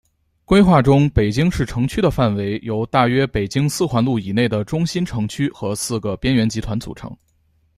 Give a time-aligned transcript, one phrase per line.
[0.45, 7.15] 规划中北京市城区的范围由大约北京四环路以内的中心城区和十个边缘集团组成。